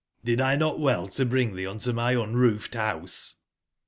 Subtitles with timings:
[0.23, 3.35] Did 148 Inotwell to bring tbcc in to my unroofed house?"